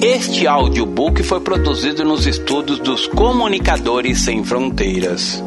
[0.00, 5.42] Este audiobook foi produzido nos estudos dos Comunicadores Sem Fronteiras.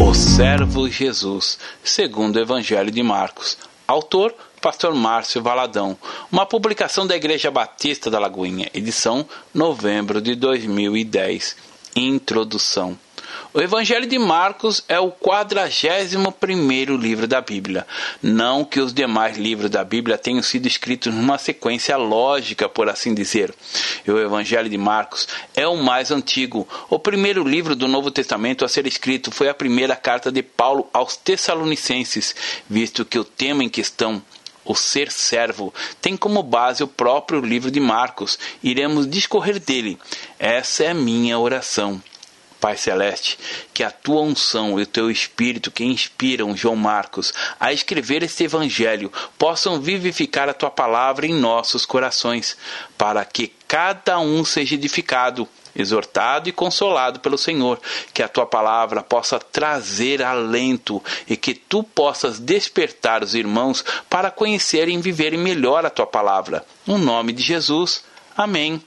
[0.00, 3.58] O Servo Jesus, segundo o Evangelho de Marcos.
[3.86, 5.98] Autor Pastor Márcio Valadão.
[6.30, 11.56] Uma publicação da Igreja Batista da Lagoinha, edição novembro de 2010.
[11.94, 12.96] Introdução.
[13.54, 17.86] O Evangelho de Marcos é o quadragésimo primeiro livro da Bíblia.
[18.22, 23.12] Não que os demais livros da Bíblia tenham sido escritos numa sequência lógica, por assim
[23.12, 23.54] dizer.
[24.08, 26.66] O Evangelho de Marcos é o mais antigo.
[26.88, 30.88] O primeiro livro do Novo Testamento a ser escrito foi a primeira carta de Paulo
[30.90, 32.34] aos Tessalonicenses,
[32.70, 34.22] visto que o tema em questão
[34.64, 38.38] o ser servo, tem como base o próprio livro de Marcos.
[38.62, 39.98] Iremos discorrer dele.
[40.38, 42.00] Essa é a minha oração.
[42.62, 43.36] Pai Celeste,
[43.74, 48.44] que a tua unção e o teu Espírito que inspiram João Marcos a escrever este
[48.44, 52.56] Evangelho possam vivificar a tua palavra em nossos corações,
[52.96, 57.80] para que cada um seja edificado, exortado e consolado pelo Senhor,
[58.14, 64.30] que a tua palavra possa trazer alento e que tu possas despertar os irmãos para
[64.30, 66.64] conhecerem e viverem melhor a tua palavra.
[66.86, 68.04] No nome de Jesus.
[68.36, 68.80] Amém.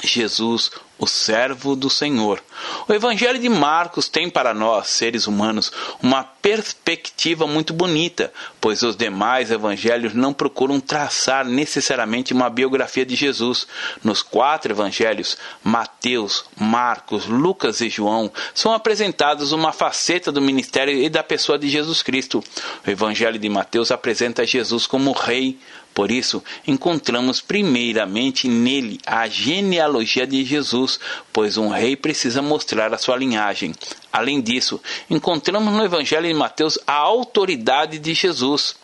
[0.00, 2.42] Jesus, o servo do Senhor.
[2.88, 5.70] O Evangelho de Marcos tem para nós, seres humanos,
[6.02, 13.14] uma perspectiva muito bonita, pois os demais evangelhos não procuram traçar necessariamente uma biografia de
[13.14, 13.66] Jesus.
[14.02, 21.08] Nos quatro evangelhos, Mateus, Marcos, Lucas e João, são apresentados uma faceta do ministério e
[21.08, 22.42] da pessoa de Jesus Cristo.
[22.86, 25.58] O Evangelho de Mateus apresenta Jesus como rei,
[25.98, 30.87] por isso, encontramos primeiramente nele a genealogia de Jesus,
[31.32, 33.74] pois um rei precisa mostrar a sua linhagem.
[34.12, 38.76] Além disso, encontramos no Evangelho de Mateus a autoridade de Jesus.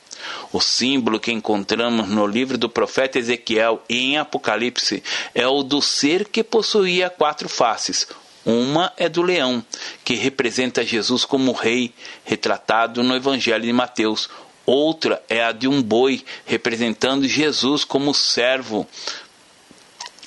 [0.52, 5.02] O símbolo que encontramos no livro do profeta Ezequiel e em Apocalipse
[5.34, 8.08] é o do ser que possuía quatro faces.
[8.44, 9.64] Uma é do leão,
[10.04, 14.28] que representa Jesus como rei, retratado no Evangelho de Mateus.
[14.66, 18.86] Outra é a de um boi, representando Jesus como servo,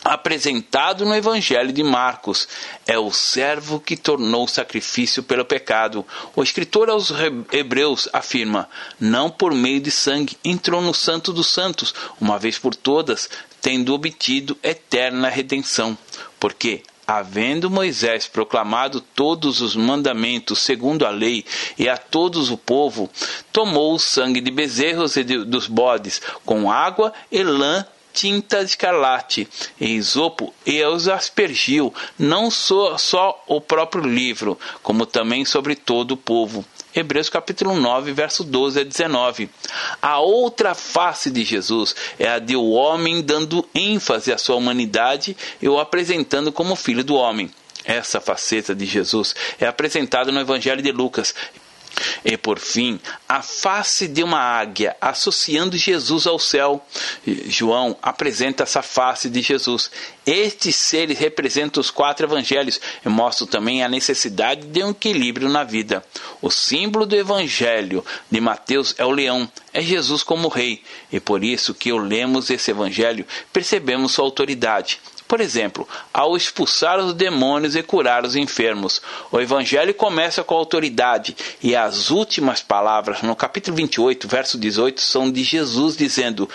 [0.07, 2.47] apresentado no Evangelho de Marcos.
[2.85, 6.05] É o servo que tornou sacrifício pelo pecado.
[6.35, 7.11] O escritor aos
[7.51, 8.69] Hebreus afirma:
[8.99, 13.29] não por meio de sangue entrou no Santo dos Santos, uma vez por todas,
[13.61, 15.97] tendo obtido eterna redenção.
[16.39, 21.45] Porque havendo Moisés proclamado todos os mandamentos segundo a lei
[21.77, 23.09] e a todos o povo,
[23.51, 27.85] tomou o sangue de bezerros e de, dos bodes com água e lã
[28.17, 29.47] tinta escarlate
[29.79, 36.13] e isopo e os aspergiu, não só, só o próprio livro, como também sobre todo
[36.13, 36.65] o povo.
[36.95, 39.51] Hebreus capítulo 9, verso 12 a 19.
[40.01, 45.37] A outra face de Jesus é a de o homem dando ênfase à sua humanidade
[45.61, 47.51] e o apresentando como filho do homem.
[47.85, 51.35] Essa faceta de Jesus é apresentada no Evangelho de Lucas,
[52.23, 56.85] e por fim, a face de uma águia, associando Jesus ao céu.
[57.47, 59.89] João apresenta essa face de Jesus.
[60.25, 65.63] Estes seres representam os quatro evangelhos e mostram também a necessidade de um equilíbrio na
[65.63, 66.03] vida.
[66.41, 71.43] O símbolo do evangelho de Mateus é o leão, é Jesus como rei, e por
[71.43, 74.99] isso que ao lemos esse evangelho percebemos sua autoridade.
[75.27, 79.01] Por exemplo, ao expulsar os demônios e curar os enfermos.
[79.31, 85.29] O evangelho começa com autoridade e as últimas palavras no capítulo 28, verso 18 são
[85.29, 86.49] de Jesus dizendo: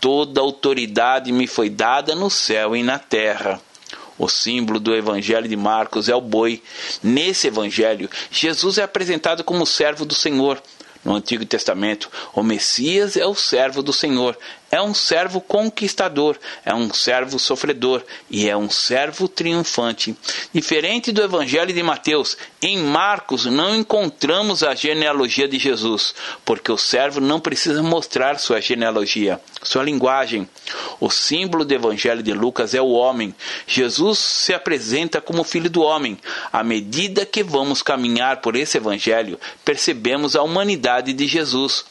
[0.00, 3.60] Toda autoridade me foi dada no céu e na terra.
[4.16, 6.62] O símbolo do Evangelho de Marcos é o boi.
[7.02, 10.62] Nesse Evangelho, Jesus é apresentado como servo do Senhor.
[11.04, 14.38] No Antigo Testamento, o Messias é o servo do Senhor,
[14.74, 20.16] é um servo conquistador, é um servo sofredor e é um servo triunfante.
[20.52, 26.12] Diferente do Evangelho de Mateus, em Marcos não encontramos a genealogia de Jesus,
[26.44, 30.48] porque o servo não precisa mostrar sua genealogia, sua linguagem.
[30.98, 33.32] O símbolo do Evangelho de Lucas é o homem.
[33.68, 36.18] Jesus se apresenta como filho do homem.
[36.52, 41.84] À medida que vamos caminhar por esse Evangelho, percebemos a humanidade de Jesus.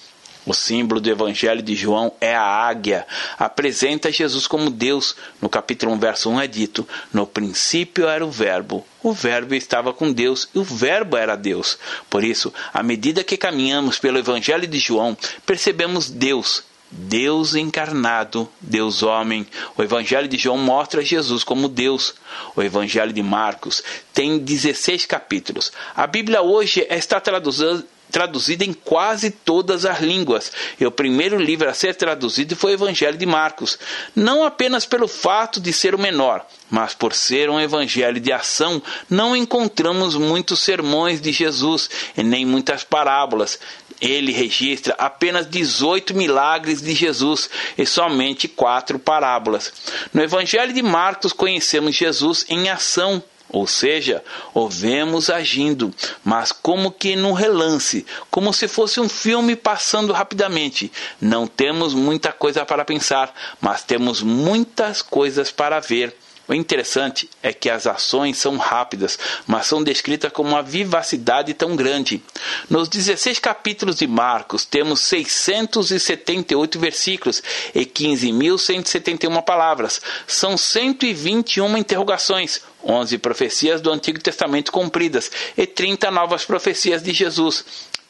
[0.45, 3.07] O símbolo do Evangelho de João é a águia.
[3.39, 5.15] Apresenta Jesus como Deus.
[5.41, 8.85] No capítulo 1, verso 1 é dito: No princípio era o Verbo.
[9.01, 11.77] O Verbo estava com Deus e o Verbo era Deus.
[12.09, 16.63] Por isso, à medida que caminhamos pelo Evangelho de João, percebemos Deus
[16.95, 19.47] Deus encarnado, Deus homem.
[19.75, 22.13] O Evangelho de João mostra Jesus como Deus.
[22.55, 25.71] O Evangelho de Marcos tem 16 capítulos.
[25.95, 27.19] A Bíblia hoje está
[28.13, 30.51] traduzida em quase todas as línguas.
[30.79, 33.79] E o primeiro livro a ser traduzido foi o Evangelho de Marcos,
[34.15, 38.81] não apenas pelo fato de ser o menor, mas por ser um evangelho de ação,
[39.09, 43.59] não encontramos muitos sermões de Jesus e nem muitas parábolas.
[43.99, 49.73] Ele registra apenas 18 milagres de Jesus e somente quatro parábolas.
[50.13, 56.91] No Evangelho de Marcos conhecemos Jesus em ação, ou seja, o vemos agindo, mas como
[56.91, 60.91] que num relance, como se fosse um filme passando rapidamente.
[61.21, 66.17] Não temos muita coisa para pensar, mas temos muitas coisas para ver.
[66.45, 69.17] O interessante é que as ações são rápidas,
[69.47, 72.21] mas são descritas com uma vivacidade tão grande.
[72.69, 77.41] Nos 16 capítulos de Marcos, temos 678 versículos
[77.73, 80.01] e 15.171 palavras.
[80.27, 87.63] São 121 interrogações, 11 profecias do Antigo Testamento cumpridas e 30 novas profecias de Jesus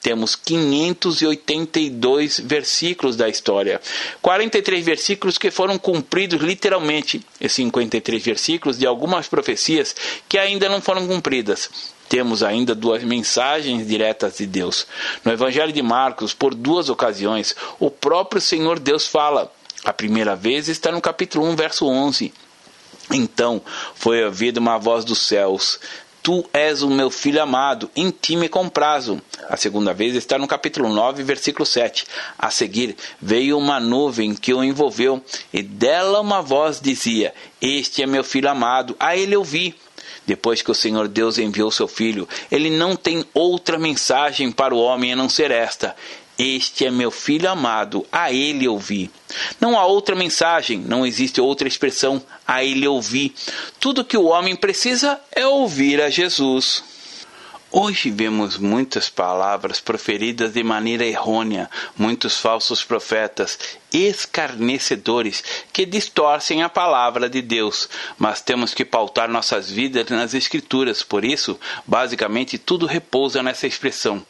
[0.04, 3.80] temos 582 versículos da história.
[4.22, 9.96] 43 versículos que foram cumpridos literalmente, e 53 versículos de algumas profecias
[10.28, 11.70] que ainda não foram cumpridas.
[12.10, 14.86] Temos ainda duas mensagens diretas de Deus.
[15.24, 19.50] No Evangelho de Marcos, por duas ocasiões, o próprio Senhor Deus fala.
[19.86, 22.34] A primeira vez está no capítulo 1, verso 11.
[23.12, 23.62] Então
[23.96, 25.80] foi ouvida uma voz dos céus:
[26.24, 29.22] Tu és o meu filho amado, em ti me comprazo.
[29.50, 32.08] A segunda vez está no capítulo 9, versículo 7.
[32.40, 35.22] A seguir, veio uma nuvem que o envolveu,
[35.52, 39.76] e dela uma voz dizia: Este é meu filho amado, a ele ouvi.
[40.26, 44.80] Depois que o Senhor Deus enviou seu filho, ele não tem outra mensagem para o
[44.80, 45.94] homem a não ser esta:
[46.38, 49.10] este é meu filho amado, a ele ouvi.
[49.60, 53.34] Não há outra mensagem, não existe outra expressão, a ele ouvi.
[53.80, 56.84] Tudo que o homem precisa é ouvir a Jesus.
[57.72, 63.58] Hoje vemos muitas palavras proferidas de maneira errônea, muitos falsos profetas,
[63.94, 67.88] escarnecedores, que distorcem a palavra de Deus.
[68.18, 74.26] Mas temos que pautar nossas vidas nas Escrituras, por isso, basicamente, tudo repousa nessa expressão.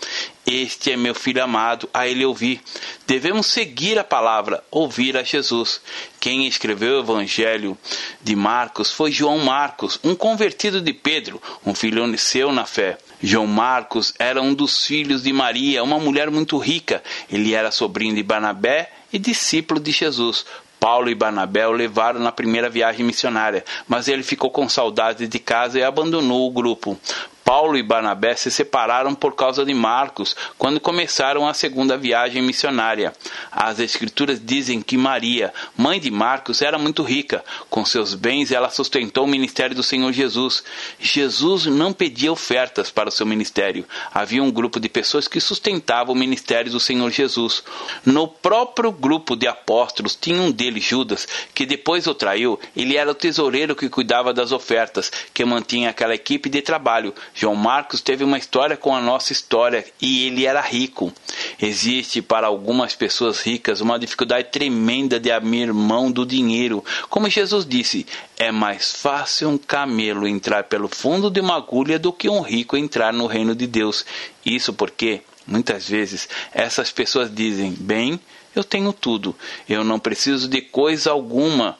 [0.45, 2.59] Este é meu filho amado, a ele ouvi.
[3.07, 5.79] Devemos seguir a palavra, ouvir a Jesus.
[6.19, 7.77] Quem escreveu o Evangelho
[8.21, 12.97] de Marcos foi João Marcos, um convertido de Pedro, um filho seu na fé.
[13.21, 17.01] João Marcos era um dos filhos de Maria, uma mulher muito rica.
[17.31, 20.45] Ele era sobrinho de Barnabé e discípulo de Jesus.
[20.79, 25.39] Paulo e Barnabé o levaram na primeira viagem missionária, mas ele ficou com saudade de
[25.39, 26.99] casa e abandonou o grupo.
[27.43, 33.13] Paulo e Barnabé se separaram por causa de Marcos quando começaram a segunda viagem missionária.
[33.51, 37.43] As Escrituras dizem que Maria, mãe de Marcos, era muito rica.
[37.69, 40.63] Com seus bens, ela sustentou o ministério do Senhor Jesus.
[40.99, 43.85] Jesus não pedia ofertas para o seu ministério.
[44.13, 47.63] Havia um grupo de pessoas que sustentavam o ministério do Senhor Jesus.
[48.05, 52.59] No próprio grupo de apóstolos tinha um deles, Judas, que depois o traiu.
[52.75, 57.13] Ele era o tesoureiro que cuidava das ofertas, que mantinha aquela equipe de trabalho.
[57.35, 61.11] João Marcos teve uma história com a nossa história e ele era rico.
[61.59, 66.83] Existe para algumas pessoas ricas uma dificuldade tremenda de abrir mão do dinheiro.
[67.09, 68.05] Como Jesus disse,
[68.37, 72.77] é mais fácil um camelo entrar pelo fundo de uma agulha do que um rico
[72.77, 74.05] entrar no reino de Deus.
[74.45, 78.19] Isso porque, muitas vezes, essas pessoas dizem: bem,
[78.55, 79.35] eu tenho tudo,
[79.67, 81.77] eu não preciso de coisa alguma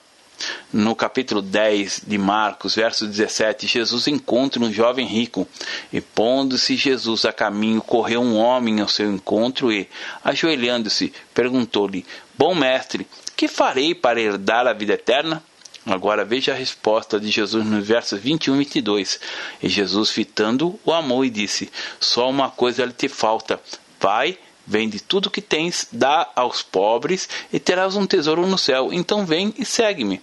[0.71, 5.47] no capítulo 10 de Marcos, verso 17, Jesus encontra um jovem rico
[5.91, 9.89] e, pondo-se Jesus a caminho, correu um homem ao seu encontro e,
[10.23, 12.05] ajoelhando-se, perguntou-lhe:
[12.37, 15.43] Bom mestre, que farei para herdar a vida eterna?
[15.85, 19.19] Agora veja a resposta de Jesus nos versos 21 e 22.
[19.61, 21.69] E Jesus, fitando, o amou e disse:
[21.99, 23.59] Só uma coisa lhe te falta.
[23.99, 28.93] Vai, vende tudo que tens, dá aos pobres e terás um tesouro no céu.
[28.93, 30.21] Então vem e segue-me.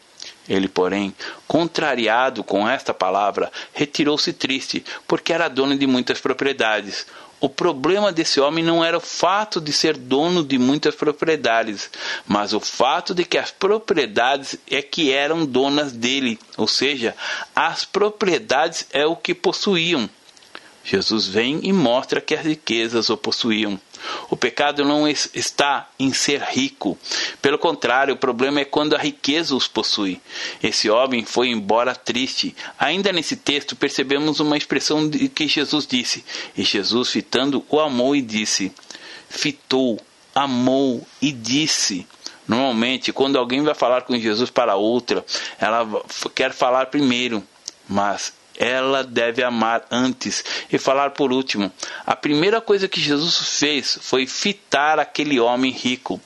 [0.49, 1.15] Ele, porém,
[1.47, 7.07] contrariado com esta palavra, retirou-se triste, porque era dono de muitas propriedades.
[7.41, 11.91] O problema desse homem não era o fato de ser dono de muitas propriedades,
[12.29, 17.17] mas o fato de que as propriedades é que eram donas dele, ou seja,
[17.57, 20.09] as propriedades é o que possuíam.
[20.85, 23.81] Jesus vem e mostra que as riquezas o possuíam.
[24.29, 26.99] O pecado não está em ser rico.
[27.41, 30.21] Pelo contrário, o problema é quando a riqueza os possui.
[30.63, 32.55] Esse homem foi embora triste.
[32.79, 36.25] Ainda nesse texto percebemos uma expressão de que Jesus disse.
[36.57, 38.73] E Jesus, fitando, o amou e disse.
[39.29, 40.01] Fitou,
[40.35, 42.07] amou e disse.
[42.47, 45.25] Normalmente, quando alguém vai falar com Jesus para outra,
[45.61, 45.87] ela
[46.35, 47.45] quer falar primeiro,
[47.89, 51.73] mas ela deve amar antes e falar por último.
[52.05, 56.21] A primeira coisa que Jesus fez foi fitar aquele homem rico.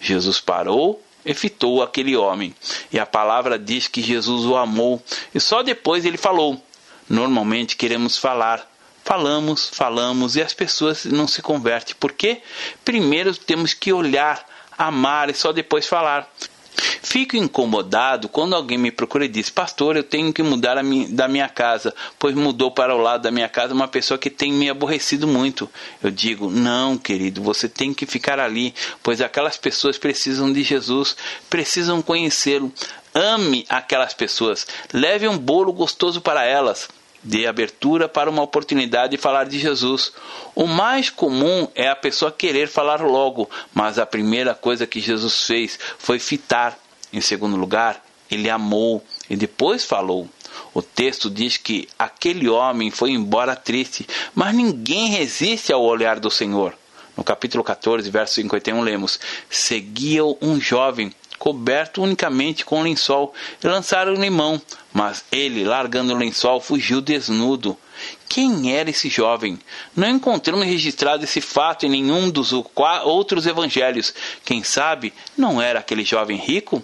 [0.00, 2.54] Jesus parou e fitou aquele homem.
[2.90, 5.02] E a palavra diz que Jesus o amou.
[5.34, 6.58] E só depois ele falou.
[7.06, 8.66] Normalmente queremos falar.
[9.04, 11.94] Falamos, falamos e as pessoas não se convertem.
[12.00, 12.40] Por quê?
[12.82, 14.42] Primeiro temos que olhar,
[14.78, 16.32] amar e só depois falar.
[17.02, 21.28] Fico incomodado quando alguém me procura e diz: Pastor, eu tenho que mudar minha, da
[21.28, 24.68] minha casa, pois mudou para o lado da minha casa uma pessoa que tem me
[24.68, 25.70] aborrecido muito.
[26.02, 31.16] Eu digo: Não, querido, você tem que ficar ali, pois aquelas pessoas precisam de Jesus,
[31.48, 32.72] precisam conhecê-lo.
[33.14, 36.88] Ame aquelas pessoas, leve um bolo gostoso para elas.
[37.24, 40.12] Dê abertura para uma oportunidade de falar de Jesus.
[40.54, 45.46] O mais comum é a pessoa querer falar logo, mas a primeira coisa que Jesus
[45.46, 46.78] fez foi fitar.
[47.10, 50.28] Em segundo lugar, ele amou e depois falou.
[50.74, 56.30] O texto diz que aquele homem foi embora triste, mas ninguém resiste ao olhar do
[56.30, 56.74] Senhor.
[57.16, 64.14] No capítulo 14, verso 51, lemos: Seguia um jovem coberto unicamente com lençol, e lançaram
[64.14, 64.60] limão,
[64.92, 67.76] mas ele, largando o lençol, fugiu desnudo.
[68.28, 69.58] Quem era esse jovem?
[69.94, 74.12] Não encontramos registrado esse fato em nenhum dos outros evangelhos.
[74.44, 76.82] Quem sabe não era aquele jovem rico?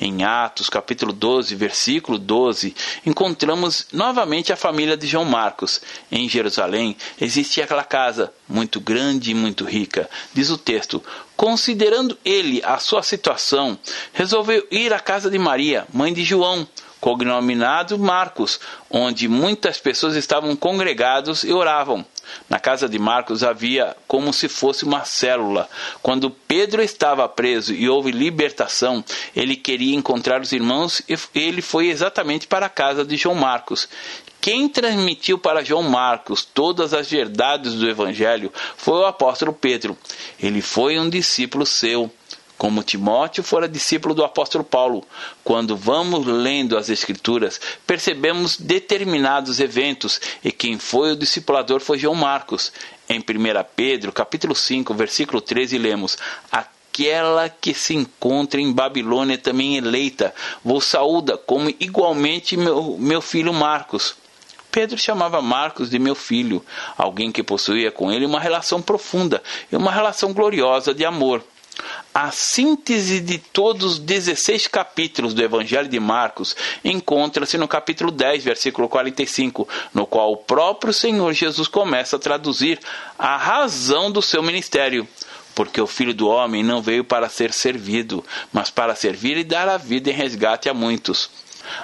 [0.00, 2.74] Em Atos, capítulo 12, versículo 12,
[3.06, 5.80] encontramos novamente a família de João Marcos.
[6.10, 10.08] Em Jerusalém existia aquela casa, muito grande e muito rica.
[10.32, 11.02] Diz o texto:
[11.36, 13.78] Considerando ele a sua situação,
[14.12, 16.66] resolveu ir à casa de Maria, mãe de João,
[17.04, 18.58] cognominado Marcos,
[18.88, 22.02] onde muitas pessoas estavam congregados e oravam.
[22.48, 25.68] Na casa de Marcos havia como se fosse uma célula.
[26.00, 29.04] Quando Pedro estava preso e houve libertação,
[29.36, 33.86] ele queria encontrar os irmãos e ele foi exatamente para a casa de João Marcos.
[34.40, 39.94] Quem transmitiu para João Marcos todas as verdades do Evangelho foi o apóstolo Pedro.
[40.42, 42.10] Ele foi um discípulo seu
[42.64, 45.04] como Timóteo fora discípulo do apóstolo Paulo.
[45.44, 52.14] Quando vamos lendo as Escrituras, percebemos determinados eventos e quem foi o discipulador foi João
[52.14, 52.72] Marcos.
[53.06, 53.22] Em 1
[53.76, 56.16] Pedro, capítulo 5, versículo 13, lemos:
[56.50, 63.52] aquela que se encontra em Babilônia também eleita, vos saúda, como igualmente meu, meu filho
[63.52, 64.16] Marcos.
[64.72, 66.64] Pedro chamava Marcos de meu filho,
[66.96, 71.44] alguém que possuía com ele uma relação profunda e uma relação gloriosa de amor.
[72.14, 76.54] A síntese de todos os 16 capítulos do Evangelho de Marcos
[76.84, 82.78] encontra-se no capítulo 10, versículo 45, no qual o próprio Senhor Jesus começa a traduzir
[83.18, 85.06] a razão do seu ministério.
[85.54, 89.68] Porque o Filho do Homem não veio para ser servido, mas para servir e dar
[89.68, 91.30] a vida em resgate a muitos.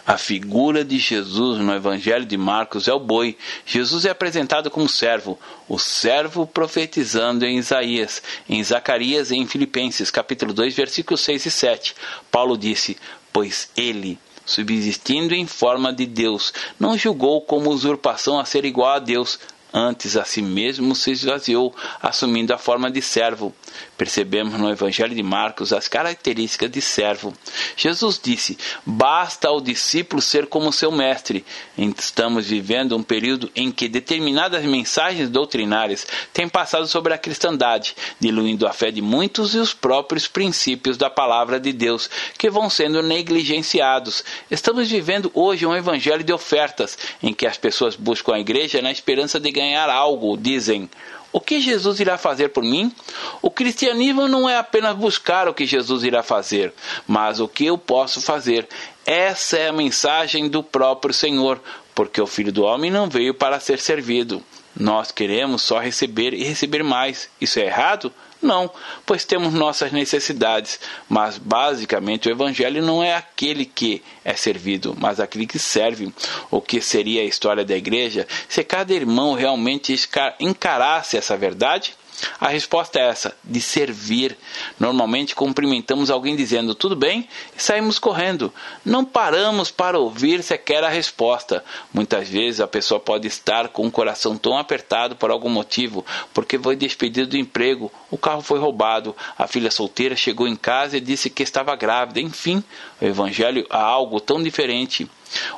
[0.07, 3.37] A figura de Jesus no Evangelho de Marcos é o boi.
[3.65, 10.11] Jesus é apresentado como servo, o servo profetizando em Isaías, em Zacarias e em Filipenses,
[10.11, 11.95] capítulo 2, versículos 6 e 7.
[12.31, 12.97] Paulo disse:
[13.33, 18.99] Pois ele, subsistindo em forma de Deus, não julgou como usurpação a ser igual a
[18.99, 19.39] Deus,
[19.73, 21.73] Antes a si mesmo se esvaziou,
[22.03, 23.55] assumindo a forma de servo.
[24.00, 27.35] Percebemos no Evangelho de Marcos as características de servo.
[27.76, 31.45] Jesus disse: Basta ao discípulo ser como seu mestre.
[31.76, 38.66] Estamos vivendo um período em que determinadas mensagens doutrinárias têm passado sobre a cristandade, diluindo
[38.66, 43.02] a fé de muitos e os próprios princípios da palavra de Deus, que vão sendo
[43.02, 44.25] negligenciados.
[44.50, 48.90] Estamos vivendo hoje um evangelho de ofertas, em que as pessoas buscam a igreja na
[48.90, 50.88] esperança de ganhar algo, dizem.
[51.33, 52.93] O que Jesus irá fazer por mim?
[53.41, 56.75] O cristianismo não é apenas buscar o que Jesus irá fazer,
[57.07, 58.69] mas o que eu posso fazer.
[59.07, 61.61] Essa é a mensagem do próprio Senhor,
[61.95, 64.43] porque o Filho do Homem não veio para ser servido.
[64.75, 67.29] Nós queremos só receber e receber mais.
[67.41, 68.13] Isso é errado?
[68.42, 68.70] Não,
[69.04, 75.20] pois temos nossas necessidades, mas basicamente o Evangelho não é aquele que é servido, mas
[75.20, 76.12] aquele que serve.
[76.50, 79.94] O que seria a história da igreja se cada irmão realmente
[80.40, 81.94] encarasse essa verdade?
[82.41, 84.37] A resposta é essa, de servir.
[84.79, 88.53] Normalmente cumprimentamos alguém dizendo tudo bem e saímos correndo.
[88.85, 91.65] Não paramos para ouvir sequer a resposta.
[91.93, 96.59] Muitas vezes a pessoa pode estar com o coração tão apertado por algum motivo, porque
[96.59, 101.00] foi despedido do emprego, o carro foi roubado, a filha solteira chegou em casa e
[101.00, 102.21] disse que estava grávida.
[102.21, 102.62] Enfim,
[103.00, 105.09] o evangelho é algo tão diferente.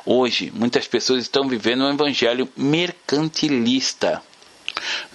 [0.05, 4.21] Hoje, muitas pessoas estão vivendo um evangelho mercantilista.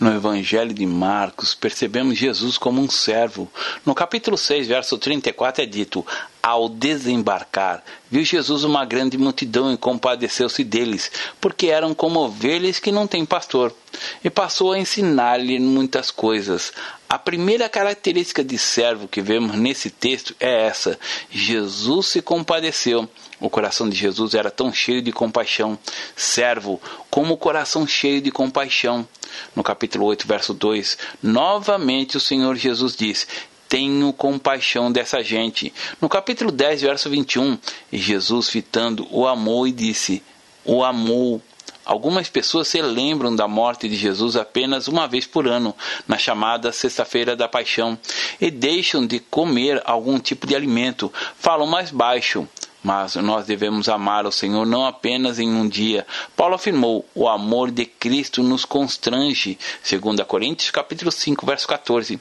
[0.01, 3.51] No Evangelho de Marcos, percebemos Jesus como um servo.
[3.85, 6.07] No capítulo 6, verso 34 é dito:
[6.43, 11.11] Ao desembarcar, viu Jesus uma grande multidão e compadeceu-se deles,
[11.41, 13.75] porque eram como ovelhas que não têm pastor.
[14.23, 16.73] E passou a ensinar-lhe muitas coisas.
[17.09, 20.99] A primeira característica de servo que vemos nesse texto é essa:
[21.31, 23.09] Jesus se compadeceu.
[23.41, 25.79] O coração de Jesus era tão cheio de compaixão,
[26.17, 29.07] servo, como o coração cheio de compaixão.
[29.55, 33.29] No capítulo 8, verso 2, novamente o Senhor Jesus diz:
[33.69, 35.73] tenho compaixão dessa gente.
[36.01, 37.59] No capítulo 10, verso 21,
[37.93, 40.23] Jesus, fitando, o amou e disse:
[40.65, 41.43] O amou.
[41.85, 45.75] Algumas pessoas se lembram da morte de Jesus apenas uma vez por ano,
[46.07, 47.99] na chamada Sexta-feira da Paixão,
[48.39, 52.47] e deixam de comer algum tipo de alimento, falam mais baixo.
[52.89, 56.07] Mas nós devemos amar o Senhor não apenas em um dia.
[56.35, 62.19] Paulo afirmou: "O amor de Cristo nos constrange", segundo Coríntios capítulo 5, verso 14.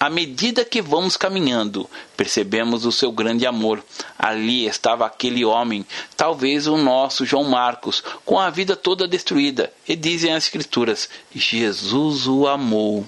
[0.00, 3.84] À medida que vamos caminhando, percebemos o seu grande amor.
[4.18, 5.84] Ali estava aquele homem,
[6.16, 12.26] talvez o nosso João Marcos, com a vida toda destruída, e dizem as escrituras: Jesus
[12.26, 13.06] o amou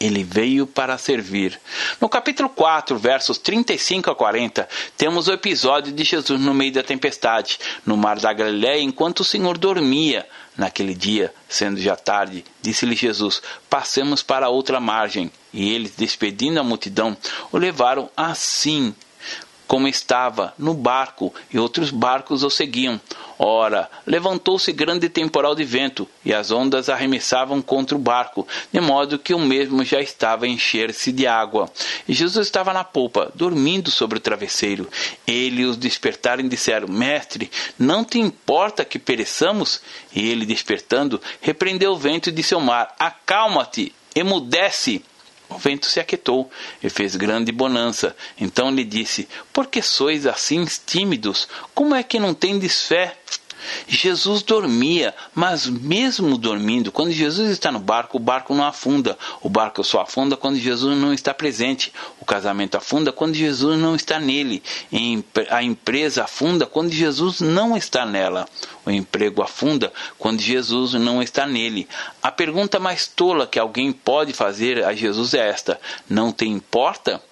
[0.00, 1.58] ele veio para servir.
[2.00, 6.82] No capítulo 4, versos 35 a 40, temos o episódio de Jesus no meio da
[6.82, 10.26] tempestade, no mar da Galiléia, enquanto o Senhor dormia.
[10.56, 13.40] Naquele dia, sendo já tarde, disse-lhe Jesus:
[13.70, 15.30] Passemos para outra margem.
[15.52, 17.16] E eles, despedindo a multidão,
[17.52, 18.92] o levaram assim
[19.68, 22.98] como estava no barco, e outros barcos o seguiam.
[23.38, 29.18] Ora, levantou-se grande temporal de vento, e as ondas arremessavam contra o barco, de modo
[29.18, 31.70] que o mesmo já estava a encher-se de água.
[32.08, 34.88] E Jesus estava na polpa, dormindo sobre o travesseiro.
[35.26, 39.80] Ele os despertaram e disseram: Mestre, não te importa que pereçamos?
[40.12, 45.04] E ele, despertando, repreendeu o vento e disse ao mar: Acalma-te, emudece.
[45.48, 46.50] O vento se aquietou
[46.82, 48.14] e fez grande bonança.
[48.38, 51.48] Então lhe disse: Por que sois assim tímidos?
[51.74, 53.16] Como é que não tendes fé?
[53.86, 59.18] Jesus dormia, mas mesmo dormindo, quando Jesus está no barco, o barco não afunda.
[59.42, 61.92] O barco só afunda quando Jesus não está presente.
[62.20, 64.62] O casamento afunda quando Jesus não está nele.
[65.50, 68.48] A empresa afunda quando Jesus não está nela.
[68.84, 71.88] O emprego afunda quando Jesus não está nele.
[72.22, 77.22] A pergunta mais tola que alguém pode fazer a Jesus é esta: Não te importa?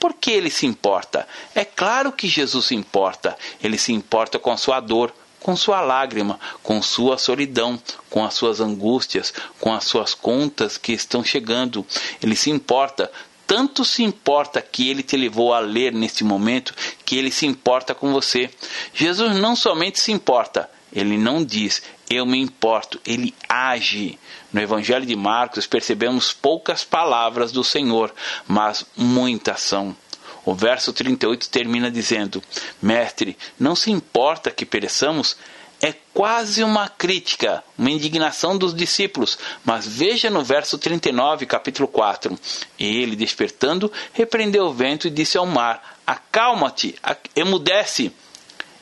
[0.00, 1.28] Por que ele se importa?
[1.54, 3.36] É claro que Jesus se importa.
[3.62, 8.34] Ele se importa com a sua dor, com sua lágrima, com sua solidão, com as
[8.34, 11.84] suas angústias, com as suas contas que estão chegando.
[12.22, 13.10] Ele se importa,
[13.46, 16.74] tanto se importa que ele te levou a ler neste momento,
[17.04, 18.50] que ele se importa com você.
[18.94, 24.18] Jesus não somente se importa, ele não diz eu me importo, ele age.
[24.52, 28.12] No Evangelho de Marcos percebemos poucas palavras do Senhor,
[28.48, 29.96] mas muita ação.
[30.44, 32.42] O verso 38 termina dizendo:
[32.80, 35.36] Mestre, não se importa que pereçamos?
[35.82, 39.38] É quase uma crítica, uma indignação dos discípulos.
[39.64, 42.38] Mas veja no verso 39, capítulo 4.
[42.78, 46.94] E ele, despertando, repreendeu o vento e disse ao mar: Acalma-te,
[47.34, 48.12] emudece.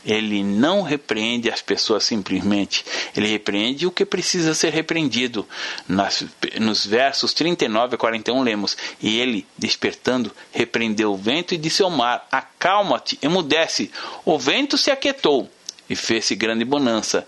[0.05, 2.85] Ele não repreende as pessoas simplesmente,
[3.17, 5.47] ele repreende o que precisa ser repreendido.
[5.89, 6.25] Nas,
[6.61, 11.91] nos versos 39 a 41 lemos: E ele, despertando, repreendeu o vento e disse ao
[11.91, 13.91] mar: Acalma-te, emudece.
[14.25, 15.51] O vento se aquietou
[15.91, 17.27] e fez-se grande bonança.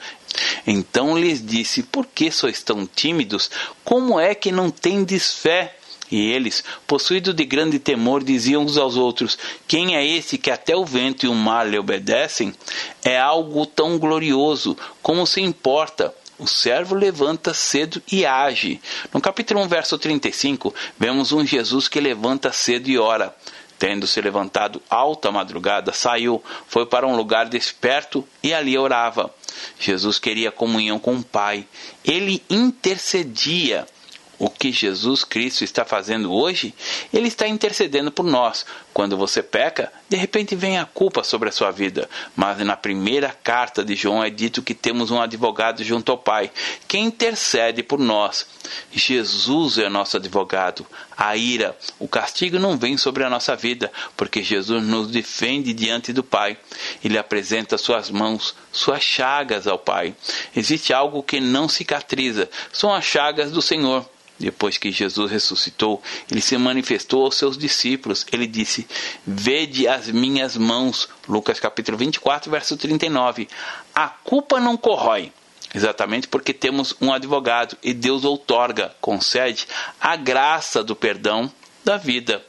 [0.67, 3.51] Então lhes disse: Por que sois tão tímidos?
[3.85, 5.77] Como é que não tendes fé?
[6.11, 10.75] E eles, possuídos de grande temor, diziam uns aos outros: Quem é esse que até
[10.75, 12.53] o vento e o mar lhe obedecem?
[13.03, 16.15] É algo tão glorioso, como se importa.
[16.39, 18.81] O servo levanta cedo e age.
[19.13, 23.37] No capítulo 1, verso 35, vemos um Jesus que levanta cedo e ora.
[23.79, 29.35] Tendo se levantado alta madrugada, saiu, foi para um lugar desperto e ali orava.
[29.79, 31.67] Jesus queria comunhão com o Pai.
[32.05, 33.87] Ele intercedia
[34.41, 36.75] o que Jesus Cristo está fazendo hoje,
[37.13, 38.65] ele está intercedendo por nós.
[38.95, 42.09] Quando você peca, de repente vem a culpa sobre a sua vida.
[42.35, 46.51] Mas na primeira carta de João é dito que temos um advogado junto ao Pai,
[46.89, 48.47] que intercede por nós.
[48.91, 50.87] Jesus é nosso advogado.
[51.15, 56.15] A ira, o castigo não vem sobre a nossa vida, porque Jesus nos defende diante
[56.15, 56.57] do Pai.
[57.05, 60.15] Ele apresenta suas mãos, suas chagas ao Pai.
[60.55, 64.09] Existe algo que não cicatriza, são as chagas do Senhor.
[64.41, 68.25] Depois que Jesus ressuscitou, ele se manifestou aos seus discípulos.
[68.33, 68.87] Ele disse:
[69.27, 71.11] Vede as minhas mãos.
[71.29, 73.47] Lucas capítulo 24, verso 39.
[73.95, 75.31] A culpa não corrói.
[75.75, 79.69] exatamente porque temos um advogado e Deus outorga, concede
[80.01, 81.53] a graça do perdão
[81.85, 82.43] da vida.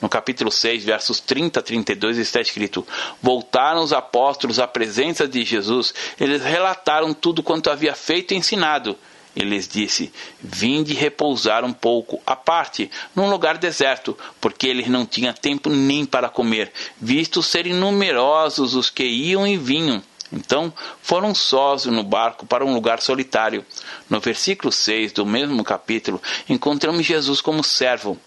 [0.00, 2.86] No capítulo 6, versos 30 a 32, está escrito:
[3.22, 8.96] Voltaram os apóstolos à presença de Jesus, eles relataram tudo quanto havia feito e ensinado.
[9.36, 15.04] Ele lhes disse: Vinde repousar um pouco, à parte, num lugar deserto, porque eles não
[15.04, 20.02] tinham tempo nem para comer, visto serem numerosos os que iam e vinham.
[20.32, 23.64] Então foram sós no barco para um lugar solitário.
[24.08, 28.18] No versículo 6 do mesmo capítulo, encontramos Jesus como servo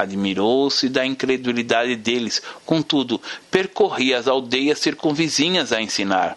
[0.00, 6.36] Admirou-se da incredulidade deles, contudo, percorria as aldeias circunvizinhas a ensinar.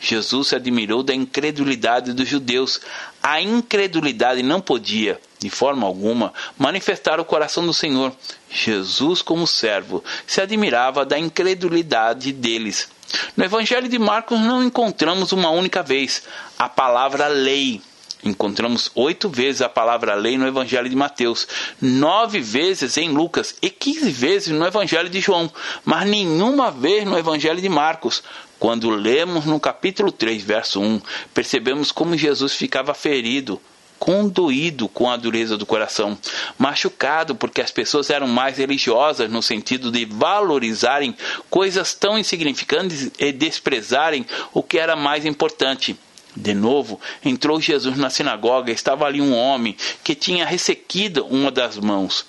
[0.00, 2.80] Jesus se admirou da incredulidade dos judeus.
[3.22, 8.12] A incredulidade não podia, de forma alguma, manifestar o coração do Senhor.
[8.50, 12.88] Jesus, como servo, se admirava da incredulidade deles.
[13.36, 16.22] No Evangelho de Marcos não encontramos uma única vez
[16.58, 17.80] a palavra lei
[18.24, 21.46] Encontramos oito vezes a palavra lei no Evangelho de Mateus,
[21.78, 25.52] nove vezes em Lucas e quinze vezes no Evangelho de João,
[25.84, 28.22] mas nenhuma vez no Evangelho de Marcos.
[28.58, 31.02] Quando lemos no capítulo 3, verso 1,
[31.34, 33.60] percebemos como Jesus ficava ferido,
[33.98, 36.16] condoído com a dureza do coração,
[36.56, 41.14] machucado porque as pessoas eram mais religiosas no sentido de valorizarem
[41.50, 45.94] coisas tão insignificantes e desprezarem o que era mais importante
[46.36, 51.50] de novo, entrou Jesus na sinagoga e estava ali um homem que tinha ressequido uma
[51.50, 52.26] das mãos.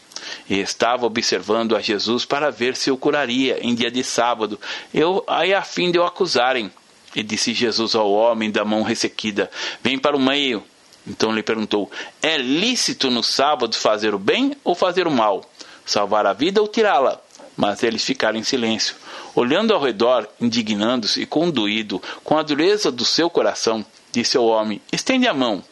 [0.49, 4.59] E estava observando a Jesus para ver se o curaria em dia de sábado,
[4.93, 6.71] eu, aí a fim de o acusarem.
[7.15, 9.49] E disse Jesus ao homem da mão ressequida:
[9.81, 10.63] Vem para o meio.
[11.07, 11.89] Então lhe perguntou:
[12.21, 15.49] É lícito no sábado fazer o bem ou fazer o mal?
[15.85, 17.21] Salvar a vida ou tirá-la?
[17.55, 18.95] Mas eles ficaram em silêncio.
[19.33, 23.85] Olhando ao redor, indignando-se e conduído com a dureza do seu coração,
[24.15, 25.63] disse ao homem: Estende a mão.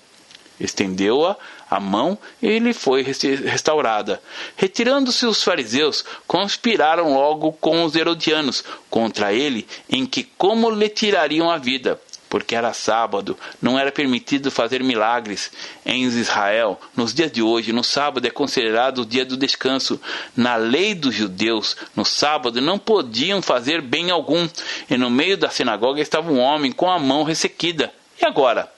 [0.59, 1.35] Estendeu-a
[1.69, 4.21] a mão e lhe foi restaurada.
[4.55, 11.49] Retirando-se os fariseus, conspiraram logo com os herodianos contra ele, em que como lhe tirariam
[11.49, 11.99] a vida
[12.33, 15.51] porque era sábado, não era permitido fazer milagres.
[15.85, 20.01] Em Israel, nos dias de hoje, no sábado é considerado o dia do descanso.
[20.35, 24.49] Na lei dos judeus, no sábado não podiam fazer bem algum,
[24.89, 27.93] e no meio da sinagoga estava um homem com a mão ressequida.
[28.23, 28.71] E agora?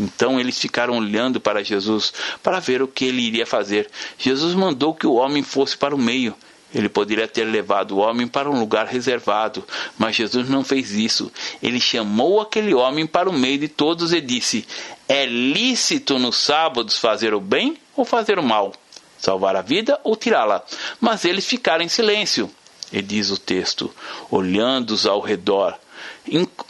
[0.00, 3.90] Então eles ficaram olhando para Jesus para ver o que ele iria fazer.
[4.16, 6.34] Jesus mandou que o homem fosse para o meio.
[6.74, 9.62] Ele poderia ter levado o homem para um lugar reservado,
[9.98, 11.30] mas Jesus não fez isso.
[11.62, 14.66] Ele chamou aquele homem para o meio de todos e disse:
[15.06, 18.72] É lícito nos sábados fazer o bem ou fazer o mal?
[19.18, 20.64] Salvar a vida ou tirá-la?
[20.98, 22.50] Mas eles ficaram em silêncio.
[22.90, 23.94] E diz o texto:
[24.30, 25.78] olhando-os ao redor,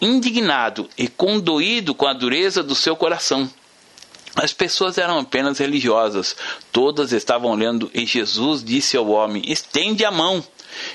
[0.00, 3.50] indignado e condoído com a dureza do seu coração.
[4.34, 6.36] As pessoas eram apenas religiosas,
[6.70, 10.44] todas estavam olhando, e Jesus disse ao homem: Estende a mão.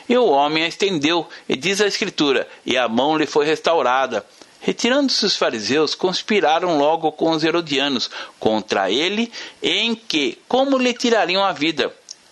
[0.07, 4.23] E o homem a estendeu, e diz a Escritura: E a mão lhe foi restaurada.
[4.59, 11.43] Retirando-se os fariseus, conspiraram logo com os herodianos contra ele, em que como lhe tirariam
[11.43, 11.91] a vida.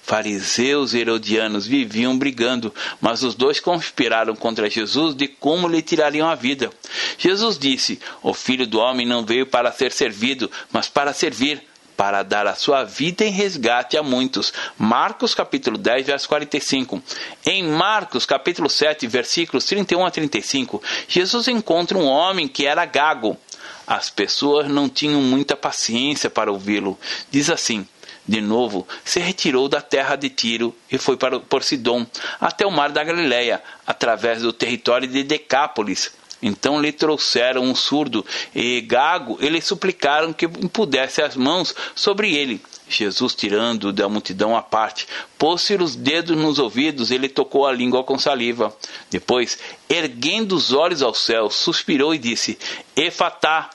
[0.09, 6.27] Fariseus e herodianos viviam brigando, mas os dois conspiraram contra Jesus de como lhe tirariam
[6.27, 6.71] a vida.
[7.15, 11.61] Jesus disse: O filho do homem não veio para ser servido, mas para servir
[11.95, 14.51] para dar a sua vida em resgate a muitos.
[14.79, 17.03] Marcos capítulo 10, verso 45.
[17.45, 23.37] Em Marcos capítulo 7, versículos 31 a 35, Jesus encontra um homem que era gago.
[23.85, 26.97] As pessoas não tinham muita paciência para ouvi-lo.
[27.29, 27.85] Diz assim:
[28.29, 32.05] de novo, se retirou da terra de Tiro e foi para por Sidom,
[32.39, 36.13] até o mar da Galileia, através do território de Decápolis.
[36.39, 42.35] Então lhe trouxeram um surdo e gago e lhe suplicaram que impudesse as mãos sobre
[42.35, 42.61] ele.
[42.87, 47.71] Jesus, tirando da multidão à parte, pôs-se os dedos nos ouvidos e lhe tocou a
[47.71, 48.75] língua com saliva.
[49.09, 49.57] Depois,
[49.89, 52.57] erguendo os olhos ao céu, suspirou e disse:
[52.95, 53.69] Efatá,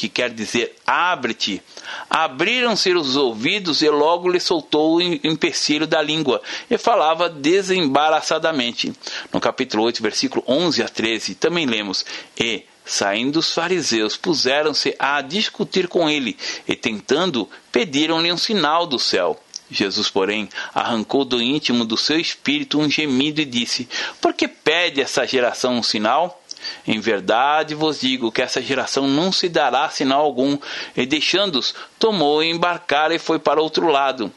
[0.00, 1.62] que quer dizer abre-te.
[2.08, 8.94] Abriram-se os ouvidos e logo lhe soltou o empecilho da língua e falava desembaraçadamente.
[9.30, 12.06] No capítulo 8, versículo 11 a 13, também lemos:
[12.38, 16.36] E Saindo os fariseus, puseram-se a discutir com ele
[16.66, 19.38] e, tentando, pediram-lhe um sinal do céu.
[19.70, 23.86] Jesus, porém, arrancou do íntimo do seu espírito um gemido e disse:
[24.20, 26.39] Por que pede essa geração um sinal?
[26.86, 30.58] Em verdade vos digo que essa geração não se dará sinal algum.
[30.96, 34.32] E deixando-os, tomou e embarcar e foi para outro lado.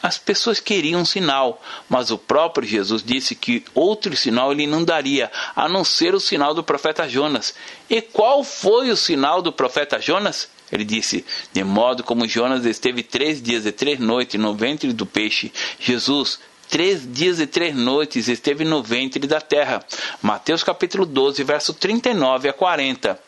[0.00, 4.84] As pessoas queriam um sinal, mas o próprio Jesus disse que outro sinal ele não
[4.84, 7.52] daria, a não ser o sinal do profeta Jonas.
[7.90, 10.48] E qual foi o sinal do profeta Jonas?
[10.70, 15.04] Ele disse: De modo como Jonas esteve três dias e três noites no ventre do
[15.04, 19.84] peixe, Jesus três dias e três noites esteve no ventre da terra.
[20.22, 23.18] Mateus capítulo 12, verso 39 a 40.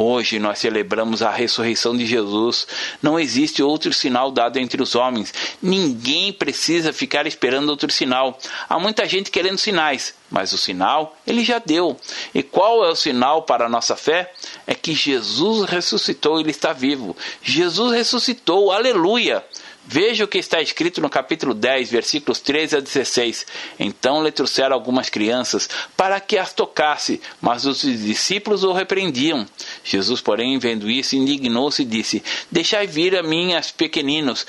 [0.00, 2.68] Hoje nós celebramos a ressurreição de Jesus.
[3.02, 5.34] Não existe outro sinal dado entre os homens.
[5.60, 8.38] Ninguém precisa ficar esperando outro sinal.
[8.68, 11.96] Há muita gente querendo sinais, mas o sinal ele já deu.
[12.32, 14.32] E qual é o sinal para a nossa fé?
[14.68, 17.16] É que Jesus ressuscitou, ele está vivo.
[17.42, 19.44] Jesus ressuscitou, aleluia!
[19.90, 23.46] Veja o que está escrito no capítulo 10, versículos 13 a 16.
[23.80, 29.46] Então lhe trouxeram algumas crianças para que as tocasse, mas os discípulos o repreendiam.
[29.82, 32.22] Jesus, porém, vendo isso, indignou-se e disse:
[32.52, 34.46] Deixai vir a mim as pequeninos,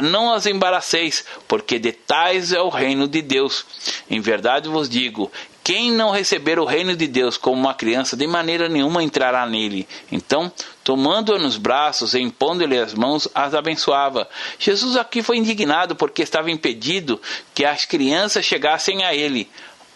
[0.00, 3.66] não as embaraceis, porque de tais é o reino de Deus.
[4.08, 5.30] Em verdade vos digo
[5.68, 9.86] quem não receber o reino de Deus como uma criança, de maneira nenhuma entrará nele.
[10.10, 10.50] Então,
[10.82, 14.26] tomando-a nos braços e impondo-lhe as mãos, as abençoava.
[14.58, 17.20] Jesus aqui foi indignado porque estava impedido
[17.54, 19.46] que as crianças chegassem a ele.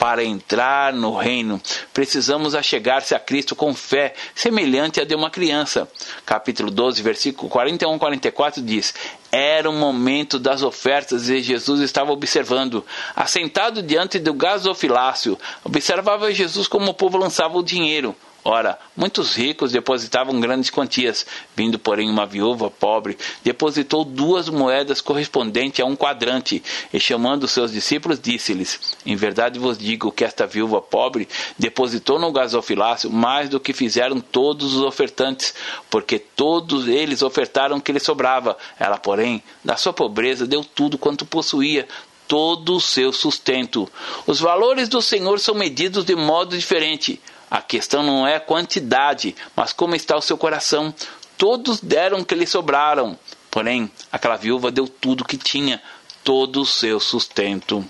[0.02, 1.62] Para entrar no reino,
[1.94, 5.88] precisamos achegar-se a Cristo com fé, semelhante à de uma criança.
[6.26, 8.92] Capítulo 12, versículo 41 44 diz:
[9.30, 12.84] Era o momento das ofertas e Jesus estava observando.
[13.14, 18.16] Assentado diante do gasofilácio, observava Jesus como o povo lançava o dinheiro.
[18.44, 21.24] Ora, muitos ricos depositavam grandes quantias,
[21.54, 26.60] vindo, porém, uma viúva pobre, depositou duas moedas correspondentes a um quadrante,
[26.92, 32.32] e chamando seus discípulos, disse-lhes: Em verdade vos digo que esta viúva pobre depositou no
[32.32, 35.54] gasofilácio mais do que fizeram todos os ofertantes,
[35.88, 38.56] porque todos eles ofertaram o que lhe sobrava.
[38.76, 41.86] Ela, porém, da sua pobreza, deu tudo quanto possuía,
[42.26, 43.88] todo o seu sustento.
[44.26, 47.20] Os valores do Senhor são medidos de modo diferente.
[47.52, 50.94] A questão não é a quantidade, mas como está o seu coração.
[51.36, 53.18] Todos deram o que lhe sobraram.
[53.50, 55.82] Porém, aquela viúva deu tudo o que tinha,
[56.24, 57.84] todo o seu sustento.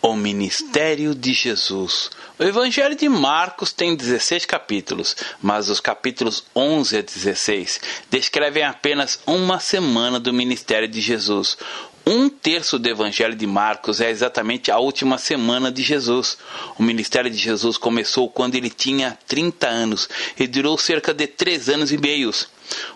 [0.00, 2.10] O ministério de Jesus.
[2.38, 9.20] O Evangelho de Marcos tem 16 capítulos, mas os capítulos 11 a 16 descrevem apenas
[9.26, 11.58] uma semana do ministério de Jesus.
[12.04, 16.36] Um terço do Evangelho de Marcos é exatamente a última semana de Jesus.
[16.76, 21.68] O ministério de Jesus começou quando ele tinha 30 anos e durou cerca de três
[21.68, 22.48] anos e meios.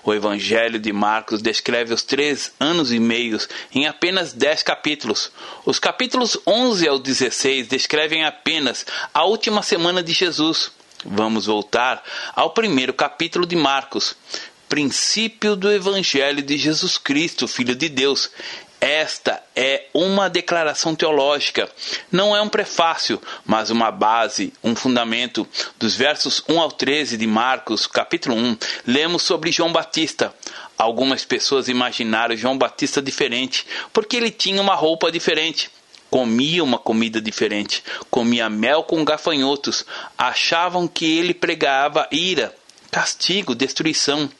[0.02, 5.30] O Evangelho de Marcos descreve os três anos e meios em apenas dez capítulos.
[5.64, 10.72] Os capítulos 11 ao 16 descrevem apenas a última semana de Jesus.
[11.04, 12.02] Vamos voltar
[12.34, 14.16] ao primeiro capítulo de Marcos
[14.68, 18.30] princípio do Evangelho de Jesus Cristo, Filho de Deus.
[18.80, 21.68] Esta é uma declaração teológica,
[22.12, 25.48] não é um prefácio, mas uma base, um fundamento.
[25.78, 30.34] Dos versos 1 ao 13 de Marcos, capítulo 1, lemos sobre João Batista.
[30.76, 35.70] Algumas pessoas imaginaram João Batista diferente, porque ele tinha uma roupa diferente
[36.08, 39.84] comia uma comida diferente, comia mel com gafanhotos,
[40.16, 42.54] achavam que ele pregava ira,
[42.90, 44.30] castigo, destruição.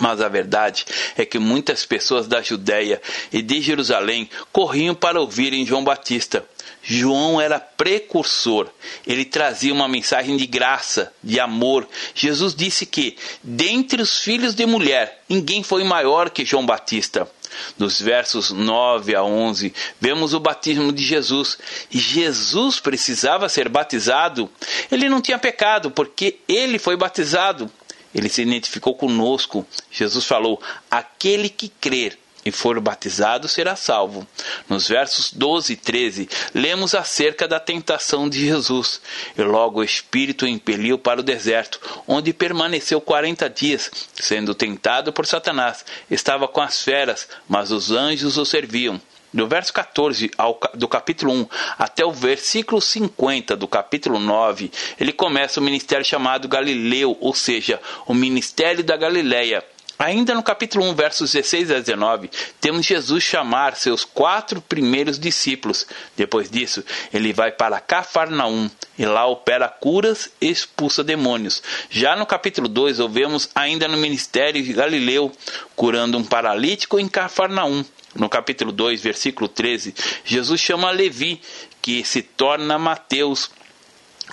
[0.00, 0.84] Mas a verdade
[1.16, 3.00] é que muitas pessoas da Judéia
[3.32, 6.44] e de Jerusalém corriam para ouvirem João Batista.
[6.88, 8.68] João era precursor,
[9.04, 11.88] ele trazia uma mensagem de graça, de amor.
[12.14, 17.28] Jesus disse que, dentre os filhos de mulher, ninguém foi maior que João Batista.
[17.76, 21.58] Nos versos 9 a 11, vemos o batismo de Jesus.
[21.90, 24.48] Jesus precisava ser batizado.
[24.90, 27.70] Ele não tinha pecado, porque ele foi batizado.
[28.16, 29.66] Ele se identificou conosco.
[29.90, 34.26] Jesus falou: Aquele que crer e for batizado será salvo.
[34.68, 39.02] Nos versos 12 e 13, lemos acerca da tentação de Jesus.
[39.36, 45.12] E logo o Espírito o impeliu para o deserto, onde permaneceu quarenta dias, sendo tentado
[45.12, 45.84] por Satanás.
[46.10, 48.98] Estava com as feras, mas os anjos o serviam
[49.32, 55.12] do verso 14 ao, do capítulo 1 até o versículo 50 do capítulo 9, ele
[55.12, 59.64] começa o ministério chamado Galileu, ou seja, o ministério da Galileia.
[59.98, 62.30] Ainda no capítulo 1, versos 16 a 19,
[62.60, 65.86] temos Jesus chamar seus quatro primeiros discípulos.
[66.16, 71.62] Depois disso, ele vai para Cafarnaum e lá opera curas e expulsa demônios.
[71.88, 75.32] Já no capítulo 2, ouvemos ainda no ministério de Galileu,
[75.74, 81.40] curando um paralítico em Cafarnaum no capítulo 2, versículo 13, Jesus chama Levi,
[81.82, 83.50] que se torna Mateus.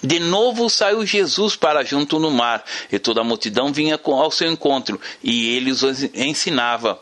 [0.04, 4.52] De novo saiu Jesus para junto no mar, e toda a multidão vinha ao seu
[4.52, 5.82] encontro, e ele os
[6.14, 7.02] ensinava.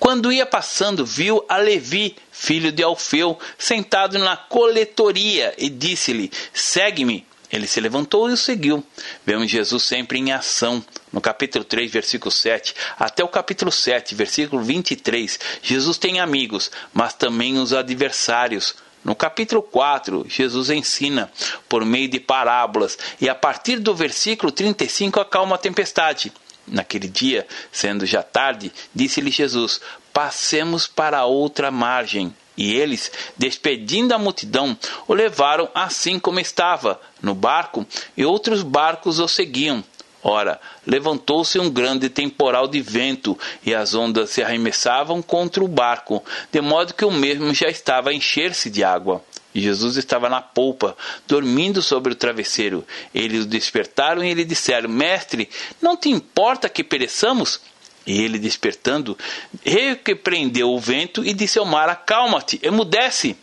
[0.00, 7.24] Quando ia passando, viu a Levi, filho de Alfeu, sentado na coletoria, e disse-lhe: Segue-me.
[7.50, 8.84] Ele se levantou e o seguiu.
[9.24, 10.84] Vemos Jesus sempre em ação.
[11.10, 17.14] No capítulo 3, versículo 7, até o capítulo 7, versículo 23, Jesus tem amigos, mas
[17.14, 18.74] também os adversários.
[19.04, 21.30] No capítulo 4, Jesus ensina
[21.68, 26.32] por meio de parábolas e a partir do versículo 35 acalma a tempestade.
[26.66, 29.80] Naquele dia, sendo já tarde, disse-lhe Jesus:
[30.12, 32.34] Passemos para outra margem.
[32.56, 39.20] E eles, despedindo a multidão, o levaram assim como estava, no barco, e outros barcos
[39.20, 39.84] o seguiam.
[40.22, 46.24] Ora, levantou-se um grande temporal de vento, e as ondas se arremessavam contra o barco,
[46.50, 49.22] de modo que o mesmo já estava a encher-se de água.
[49.54, 52.86] Jesus estava na polpa, dormindo sobre o travesseiro.
[53.14, 55.48] Eles o despertaram e lhe disseram: Mestre,
[55.80, 57.60] não te importa que pereçamos?
[58.06, 59.18] E ele, despertando,
[59.64, 63.36] repreendeu o vento e disse ao mar: Acalma-te, emudece.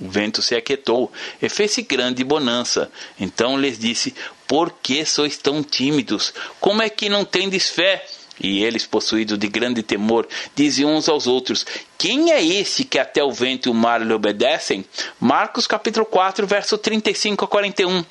[0.00, 2.90] O vento se aquietou e fez-se grande bonança.
[3.18, 4.14] Então lhes disse:
[4.46, 6.34] Por que sois tão tímidos?
[6.60, 8.04] Como é que não tendes fé?
[8.38, 11.64] E eles, possuídos de grande temor, diziam uns aos outros:
[11.96, 14.84] Quem é esse que até o vento e o mar lhe obedecem?
[15.18, 18.04] Marcos capítulo 4, verso 35 a 41.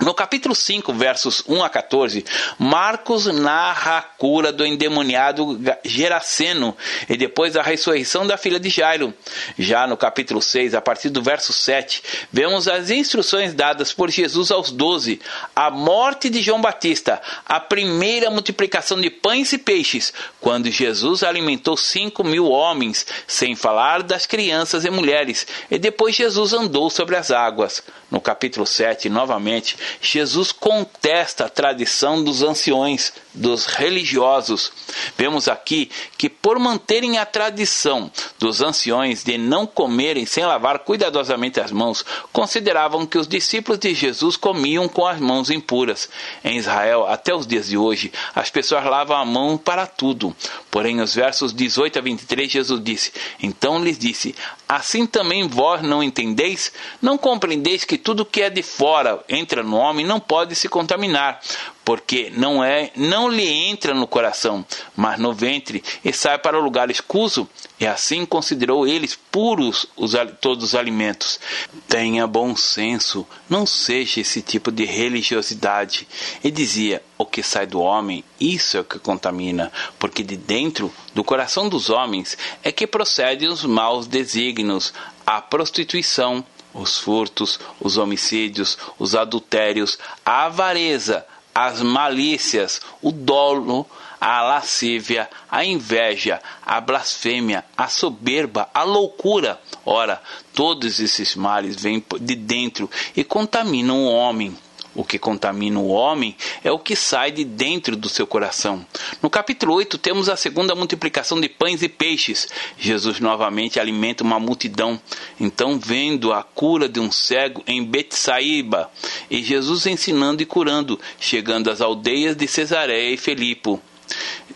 [0.00, 2.24] No capítulo 5, versos 1 a 14,
[2.56, 6.76] Marcos narra a cura do endemoniado Geraceno
[7.08, 9.12] e depois a ressurreição da filha de Jairo.
[9.58, 14.52] Já no capítulo 6, a partir do verso 7, vemos as instruções dadas por Jesus
[14.52, 15.20] aos doze,
[15.54, 21.76] a morte de João Batista, a primeira multiplicação de pães e peixes, quando Jesus alimentou
[21.76, 27.32] cinco mil homens, sem falar das crianças e mulheres, e depois Jesus andou sobre as
[27.32, 27.82] águas.
[28.10, 34.72] No capítulo 7, novamente, Jesus contesta a tradição dos anciões, dos religiosos.
[35.16, 41.60] Vemos aqui que, por manterem a tradição dos anciões de não comerem sem lavar cuidadosamente
[41.60, 46.08] as mãos, consideravam que os discípulos de Jesus comiam com as mãos impuras.
[46.44, 50.34] Em Israel, até os dias de hoje, as pessoas lavam a mão para tudo.
[50.70, 54.34] Porém, os versos 18 a 23, Jesus disse: Então lhes disse:
[54.68, 56.72] Assim também vós não entendeis?
[57.00, 61.40] Não compreendeis que tudo que é de fora entra no homem não pode se contaminar,
[61.84, 64.64] porque não é, não lhe entra no coração,
[64.94, 67.48] mas no ventre e sai para o lugar escuso,
[67.80, 71.40] e assim considerou eles puros os, todos os alimentos.
[71.88, 76.06] Tenha bom senso, não seja esse tipo de religiosidade.
[76.44, 80.92] E dizia: o que sai do homem, isso é o que contamina, porque de dentro
[81.14, 84.92] do coração dos homens é que procedem os maus desígnios,
[85.26, 86.44] a prostituição,
[86.78, 93.84] os furtos, os homicídios, os adultérios, a avareza, as malícias, o dolo,
[94.20, 99.60] a lascívia, a inveja, a blasfêmia, a soberba, a loucura.
[99.84, 100.22] Ora,
[100.54, 104.56] todos esses males vêm de dentro e contaminam o homem.
[104.98, 108.84] O que contamina o homem é o que sai de dentro do seu coração.
[109.22, 112.48] No capítulo 8 temos a segunda multiplicação de pães e peixes.
[112.76, 115.00] Jesus novamente alimenta uma multidão.
[115.38, 118.90] Então, vendo a cura de um cego em Betsaíba,
[119.30, 123.78] e Jesus ensinando e curando, chegando às aldeias de Cesareia e Filipe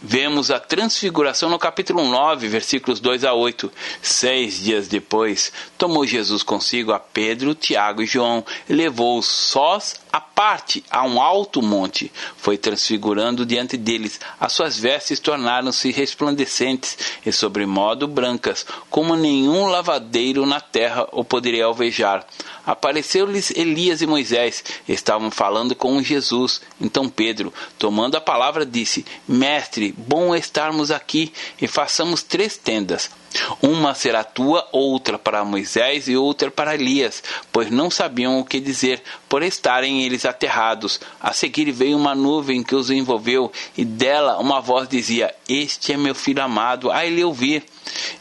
[0.02, 3.70] vemos a transfiguração no capítulo 9, versículos 2 a 8.
[4.00, 10.20] Seis dias depois, tomou Jesus consigo a Pedro, Tiago e João e levou-os sós à
[10.34, 12.12] parte a um alto monte.
[12.36, 14.20] Foi transfigurando diante deles.
[14.40, 21.64] As suas vestes tornaram-se resplandecentes e sobremodo brancas, como nenhum lavadeiro na terra o poderia
[21.64, 22.26] alvejar.
[22.66, 26.60] Apareceu-lhes Elias e Moisés, estavam falando com Jesus.
[26.80, 33.10] Então Pedro, tomando a palavra, disse: Mestre, bom estarmos aqui e façamos três tendas
[33.60, 38.60] uma será tua, outra para Moisés e outra para Elias, pois não sabiam o que
[38.60, 41.00] dizer, por estarem eles aterrados.
[41.20, 45.96] A seguir veio uma nuvem que os envolveu, e dela uma voz dizia: Este é
[45.96, 47.64] meu filho amado, a ele ouvir.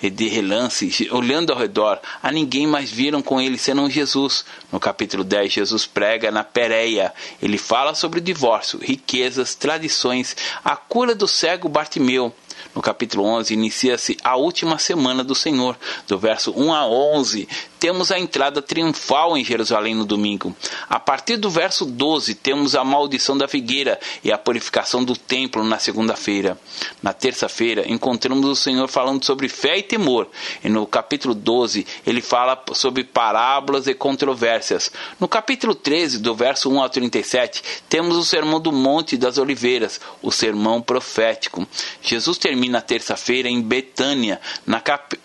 [0.02, 4.44] E de relance, olhando ao redor, a ninguém mais viram com ele senão Jesus.
[4.72, 7.14] No capítulo 10, Jesus prega na Pérea.
[7.42, 12.34] Ele fala sobre o divórcio, riquezas, tradições, a cura do cego Bartimeu
[12.76, 17.48] no capítulo 11, inicia-se a última semana do Senhor, do verso 1 a 11,
[17.82, 20.56] temos a entrada triunfal em Jerusalém no domingo.
[20.88, 25.64] A partir do verso 12, temos a maldição da figueira e a purificação do templo
[25.64, 26.60] na segunda-feira.
[27.02, 30.30] Na terça-feira, encontramos o Senhor falando sobre fé e temor.
[30.64, 34.92] E no capítulo 12, ele fala sobre parábolas e controvérsias.
[35.20, 40.00] No capítulo 13, do verso 1 ao 37, temos o sermão do Monte das Oliveiras,
[40.22, 41.68] o sermão profético.
[42.00, 44.40] Jesus termina a terça-feira em Betânia,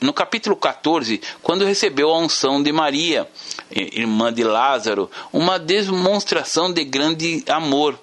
[0.00, 3.28] no capítulo 14, quando recebeu a unção ressurreição de Maria,
[3.70, 7.98] irmã de Lázaro, uma demonstração de grande amor.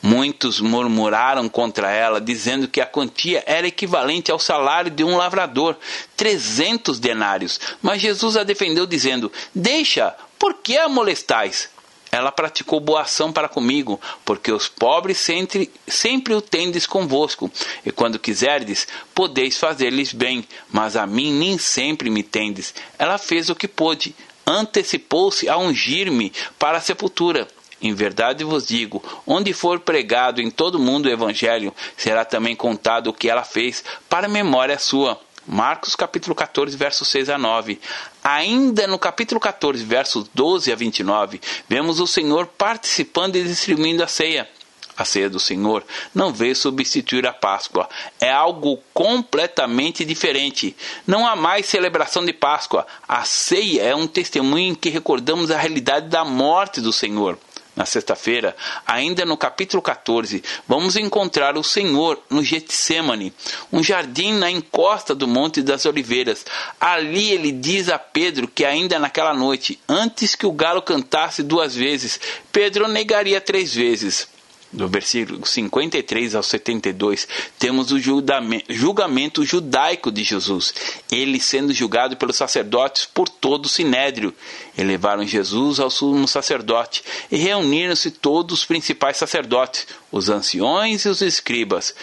[0.00, 5.76] Muitos murmuraram contra ela, dizendo que a quantia era equivalente ao salário de um lavrador,
[6.16, 7.58] trezentos denários.
[7.82, 11.68] Mas Jesus a defendeu, dizendo: Deixa, por que a molestais?
[12.10, 17.50] Ela praticou boa ação para comigo, porque os pobres sempre, sempre o tendes convosco,
[17.84, 22.74] e quando quiserdes, podeis fazer-lhes bem, mas a mim nem sempre me tendes.
[22.98, 24.14] Ela fez o que pôde,
[24.46, 27.46] antecipou-se a ungir-me para a sepultura.
[27.80, 32.56] Em verdade vos digo: onde for pregado em todo o mundo o Evangelho, será também
[32.56, 35.20] contado o que ela fez, para memória sua.
[35.48, 37.80] Marcos capítulo 14, versos 6 a 9.
[38.22, 44.06] Ainda no capítulo 14, versos 12 a 29, vemos o Senhor participando e distribuindo a
[44.06, 44.46] ceia.
[44.94, 47.88] A ceia do Senhor não veio substituir a Páscoa.
[48.20, 50.76] É algo completamente diferente.
[51.06, 52.84] Não há mais celebração de Páscoa.
[53.08, 57.38] A ceia é um testemunho em que recordamos a realidade da morte do Senhor
[57.78, 63.32] na sexta-feira, ainda no capítulo 14, vamos encontrar o Senhor no Getsemane,
[63.72, 66.44] um jardim na encosta do Monte das Oliveiras.
[66.80, 71.76] Ali ele diz a Pedro que ainda naquela noite, antes que o galo cantasse duas
[71.76, 72.18] vezes,
[72.50, 74.26] Pedro negaria três vezes
[74.70, 77.26] do versículo 53 ao 72,
[77.58, 80.74] temos o julgamento judaico de Jesus,
[81.10, 84.34] ele sendo julgado pelos sacerdotes por todo o sinédrio.
[84.76, 91.22] Elevaram Jesus ao sumo sacerdote e reuniram-se todos os principais sacerdotes, os anciões e os
[91.22, 91.94] escribas.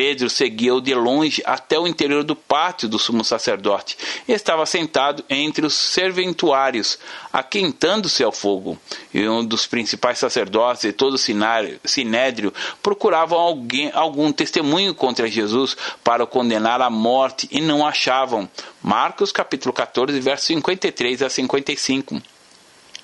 [0.00, 3.98] Pedro seguiu de longe até o interior do pátio do sumo sacerdote.
[4.26, 6.98] Estava sentado entre os serventuários,
[7.30, 8.78] aquentando-se ao fogo.
[9.12, 12.50] E um dos principais sacerdotes e todo o sinédrio
[12.82, 18.48] procuravam alguém, algum testemunho contra Jesus para o condenar à morte e não achavam.
[18.82, 22.22] Marcos capítulo 14, versos 53 a 55.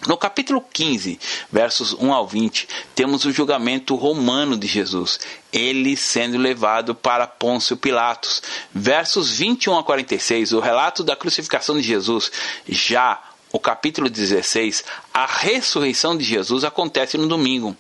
[0.07, 1.19] No capítulo 15,
[1.51, 5.19] versos 1 ao 20, temos o julgamento romano de Jesus,
[5.53, 8.41] ele sendo levado para Pôncio Pilatos.
[8.73, 12.31] Versos 21 a 46, o relato da crucificação de Jesus.
[12.69, 13.21] Já
[13.53, 17.77] o capítulo 16, a ressurreição de Jesus acontece no domingo.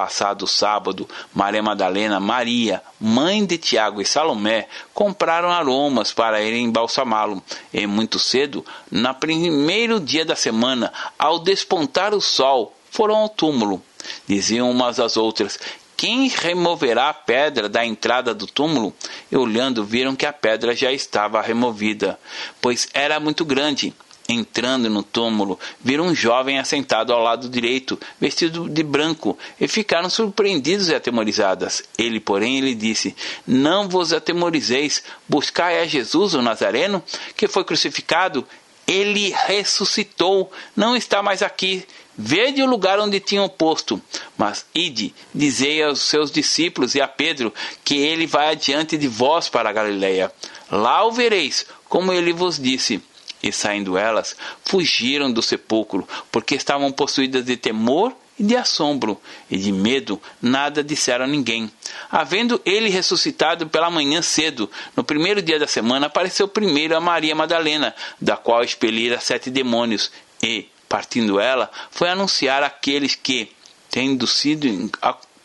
[0.00, 7.42] Passado sábado, Maria Madalena, Maria, mãe de Tiago e Salomé, compraram aromas para irem embalsamá-lo.
[7.70, 13.82] E muito cedo, no primeiro dia da semana, ao despontar o sol, foram ao túmulo.
[14.26, 15.58] Diziam umas às outras:
[15.98, 18.94] Quem removerá a pedra da entrada do túmulo?
[19.30, 22.18] E olhando, viram que a pedra já estava removida,
[22.58, 23.94] pois era muito grande.
[24.32, 30.08] Entrando no túmulo, viram um jovem assentado ao lado direito, vestido de branco, e ficaram
[30.08, 31.82] surpreendidos e atemorizadas.
[31.98, 37.02] Ele, porém, lhe disse: Não vos atemorizeis, buscai a Jesus, o Nazareno,
[37.36, 38.46] que foi crucificado.
[38.86, 41.84] Ele ressuscitou, não está mais aqui.
[42.16, 44.00] Vede o lugar onde tinham posto.
[44.38, 47.52] Mas ide, dizei aos seus discípulos e a Pedro
[47.84, 50.32] que ele vai adiante de vós para a Galileia.
[50.70, 53.02] Lá o vereis, como ele vos disse.
[53.42, 59.20] E saindo elas, fugiram do sepulcro, porque estavam possuídas de temor e de assombro,
[59.50, 61.70] e de medo nada disseram a ninguém.
[62.10, 67.34] Havendo ele ressuscitado pela manhã cedo, no primeiro dia da semana, apareceu primeiro a Maria
[67.34, 70.10] Madalena, da qual expelira sete demônios,
[70.42, 73.52] e, partindo ela, foi anunciar àqueles que,
[73.90, 74.66] tendo sido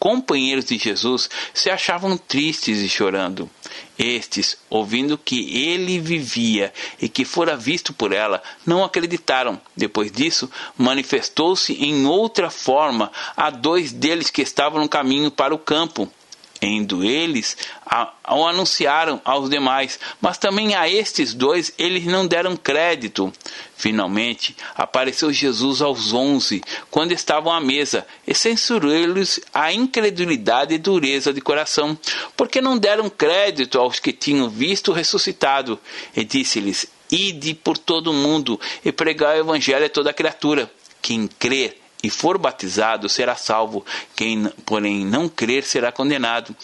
[0.06, 3.49] companheiros de Jesus se achavam tristes e chorando.
[3.97, 9.60] Estes, ouvindo que ele vivia e que fora visto por ela, não acreditaram.
[9.76, 10.47] Depois disso,
[10.78, 16.08] manifestou-se em outra forma a dois deles que estavam no caminho para o campo.
[16.66, 17.55] Indo eles,
[18.28, 23.32] o anunciaram aos demais, mas também a estes dois eles não deram crédito.
[23.78, 31.32] Finalmente, apareceu Jesus aos onze, quando estavam à mesa, e censurou-lhes a incredulidade e dureza
[31.32, 31.95] de coração,
[32.36, 35.80] porque não deram crédito aos que tinham visto ressuscitado.
[36.16, 40.72] E disse-lhes: Ide por todo o mundo e pregai o evangelho a toda criatura.
[40.99, 43.84] Quem crer e for batizado será salvo,
[44.16, 46.56] quem, porém, não crer será condenado.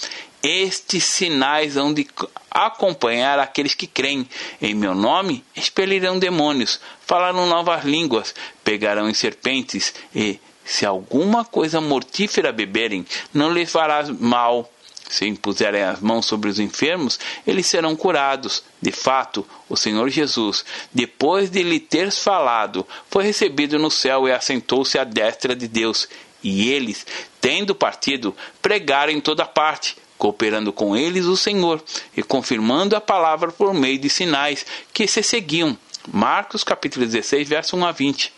[0.43, 2.07] Estes sinais hão de
[2.49, 4.27] acompanhar aqueles que creem.
[4.61, 11.81] Em meu nome expelirão demônios, falarão novas línguas, pegarão em serpentes e, se alguma coisa
[11.81, 14.71] mortífera beberem, não lhes fará mal
[15.11, 18.63] se impuserem as mãos sobre os enfermos, eles serão curados.
[18.81, 24.31] De fato, o Senhor Jesus, depois de lhe ter falado, foi recebido no céu e
[24.31, 26.07] assentou-se à destra de Deus.
[26.43, 27.05] E eles,
[27.39, 31.83] tendo partido, pregaram em toda parte, cooperando com eles o Senhor
[32.15, 35.77] e confirmando a palavra por meio de sinais que se seguiam.
[36.07, 38.33] Marcos capítulo 16, verso 1 a 20.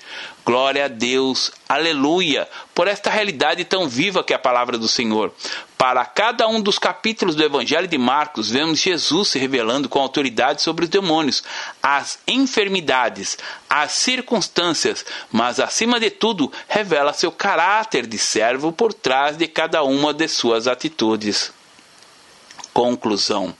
[0.45, 5.34] Glória a Deus, aleluia, por esta realidade tão viva que é a palavra do Senhor.
[5.78, 10.61] Para cada um dos capítulos do Evangelho de Marcos, vemos Jesus se revelando com autoridade
[10.61, 11.41] sobre os demônios,
[11.82, 13.38] as enfermidades,
[13.70, 19.84] as circunstâncias, mas acima de tudo, revela seu caráter de servo por trás de cada
[19.84, 21.53] uma de suas atitudes.
[22.74, 23.55] Conclusão.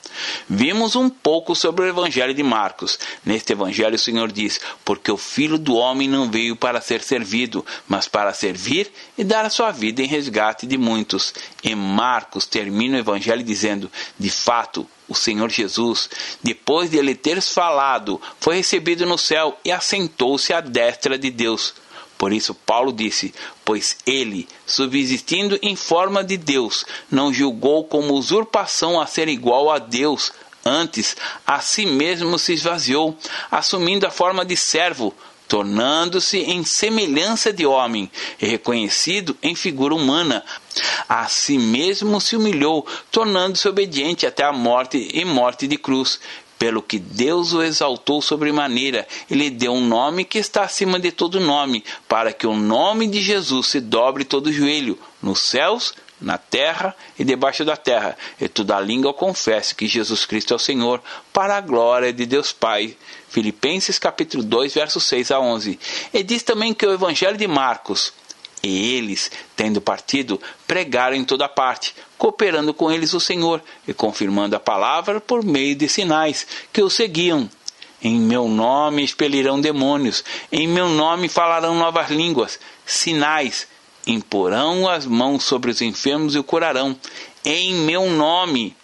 [0.50, 2.98] Vimos um pouco sobre o Evangelho de Marcos.
[3.24, 7.64] Neste Evangelho, o Senhor diz: Porque o Filho do Homem não veio para ser servido,
[7.88, 11.34] mas para servir e dar a sua vida em resgate de muitos.
[11.64, 16.10] E Marcos termina o Evangelho dizendo: De fato, o Senhor Jesus,
[16.42, 21.76] depois de ele ter falado, foi recebido no céu e assentou-se à destra de Deus.
[22.24, 23.34] Por isso, Paulo disse:
[23.66, 29.78] Pois ele, subsistindo em forma de Deus, não julgou como usurpação a ser igual a
[29.78, 30.32] Deus.
[30.64, 33.18] Antes, a si mesmo se esvaziou,
[33.52, 35.14] assumindo a forma de servo,
[35.50, 38.10] tornando-se em semelhança de homem,
[38.42, 40.46] e reconhecido em figura humana.
[41.10, 46.22] A si mesmo se humilhou, tornando-se obediente até a morte e morte de cruz
[46.58, 51.12] pelo que Deus o exaltou sobremaneira e lhe deu um nome que está acima de
[51.12, 55.94] todo nome, para que o nome de Jesus se dobre todo o joelho, nos céus,
[56.24, 60.60] na terra e debaixo da terra, e toda língua confesse que Jesus Cristo é o
[60.60, 61.02] Senhor,
[61.32, 62.96] para a glória de Deus Pai.
[63.30, 65.80] Filipenses capítulo 2, versos 6 a 11.
[66.14, 68.14] E diz também que o evangelho de Marcos,
[68.64, 74.56] e eles, tendo partido, pregaram em toda parte, cooperando com eles o Senhor e confirmando
[74.56, 77.50] a palavra por meio de sinais que o seguiam.
[78.02, 83.68] Em meu nome expelirão demônios, em meu nome falarão novas línguas, sinais,
[84.08, 86.98] imporão as mãos sobre os enfermos e o curarão.
[87.44, 88.76] Em meu nome.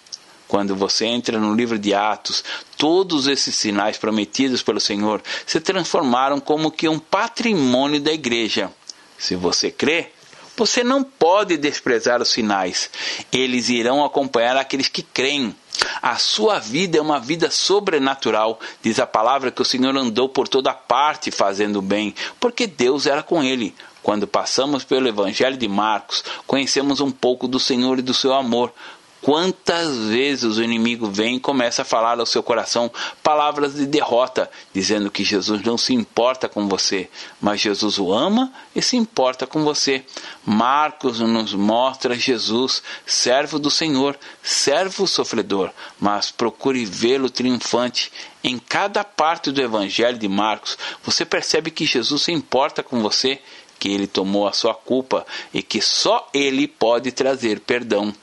[0.47, 2.43] Quando você entra no livro de Atos,
[2.75, 8.71] todos esses sinais prometidos pelo Senhor se transformaram como que um patrimônio da igreja.
[9.19, 10.07] Se você crê,
[10.55, 12.89] você não pode desprezar os sinais.
[13.31, 15.55] Eles irão acompanhar aqueles que creem.
[16.01, 18.59] A sua vida é uma vida sobrenatural.
[18.81, 23.21] Diz a palavra que o Senhor andou por toda parte fazendo bem, porque Deus era
[23.21, 23.75] com ele.
[24.01, 28.73] Quando passamos pelo Evangelho de Marcos, conhecemos um pouco do Senhor e do seu amor.
[29.21, 32.89] Quantas vezes o inimigo vem e começa a falar ao seu coração
[33.21, 37.09] palavras de derrota, dizendo que Jesus não se importa com você,
[37.41, 40.05] mas Jesus o ama e se importa com você.
[40.45, 48.11] Marcos nos mostra Jesus, servo do Senhor, servo sofredor, mas procure vê-lo triunfante.
[48.41, 53.41] Em cada parte do Evangelho de Marcos, você percebe que Jesus se importa com você,
[53.77, 58.13] que ele tomou a sua culpa e que só ele pode trazer perdão.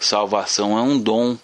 [0.00, 1.36] Salvação é um dom,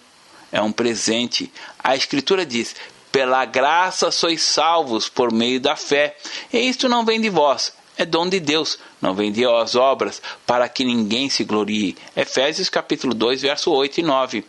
[0.51, 1.53] é um presente.
[1.79, 2.75] A Escritura diz:
[3.11, 6.17] pela graça sois salvos por meio da fé.
[6.53, 10.23] E isto não vem de vós, é dom de Deus, não vem de as obras,
[10.47, 11.97] para que ninguém se glorie.
[12.17, 14.45] Efésios capítulo 2, verso 8 e 9.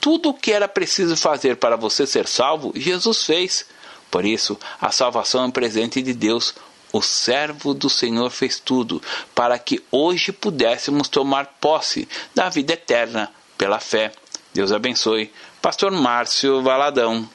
[0.00, 3.66] Tudo o que era preciso fazer para você ser salvo, Jesus fez.
[4.10, 6.54] Por isso, a salvação é um presente de Deus.
[6.96, 9.02] O servo do Senhor fez tudo
[9.34, 14.14] para que hoje pudéssemos tomar posse da vida eterna pela fé.
[14.54, 15.30] Deus abençoe.
[15.60, 17.28] Pastor Márcio Valadão.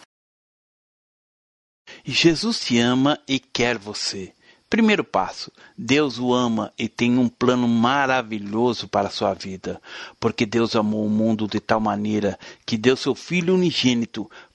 [2.03, 4.33] Jesus te ama e quer você.
[4.67, 9.79] Primeiro passo: Deus o ama e tem um plano maravilhoso para a sua vida,
[10.19, 14.27] porque Deus amou o mundo de tal maneira que deu seu Filho unigênito